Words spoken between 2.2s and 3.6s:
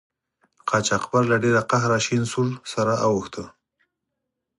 سور سره اوښته.